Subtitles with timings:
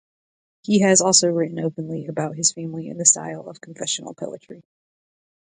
[0.63, 4.63] He has also written openly about his family in the style of confessional poetry.